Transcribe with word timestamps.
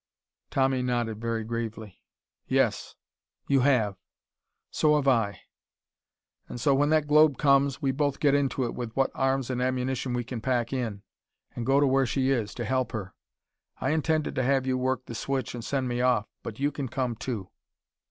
Tommy 0.49 0.81
nodded 0.81 1.21
very 1.21 1.43
gravely. 1.43 2.01
"Yes. 2.47 2.95
You 3.47 3.59
have. 3.59 3.97
So 4.71 4.95
have 4.95 5.07
I. 5.07 5.41
And 6.49 6.59
so, 6.59 6.73
when 6.73 6.89
that 6.89 7.05
globe 7.05 7.37
comes, 7.37 7.83
we 7.83 7.91
both 7.91 8.19
get 8.19 8.33
into 8.33 8.63
it 8.65 8.73
with 8.73 8.91
what 8.95 9.11
arms 9.13 9.51
and 9.51 9.61
ammunition 9.61 10.15
we 10.15 10.23
can 10.23 10.41
pack 10.41 10.73
in, 10.73 11.03
and 11.55 11.67
go 11.67 11.85
where 11.85 12.07
she 12.07 12.31
is, 12.31 12.55
to 12.55 12.65
help 12.65 12.93
her. 12.93 13.13
I 13.79 13.91
intended 13.91 14.33
to 14.33 14.43
have 14.43 14.65
you 14.65 14.75
work 14.75 15.05
the 15.05 15.13
switch 15.13 15.53
and 15.53 15.63
send 15.63 15.87
me 15.87 16.01
off. 16.01 16.25
But 16.41 16.59
you 16.59 16.71
can 16.71 16.87
come, 16.87 17.15
too." 17.15 17.51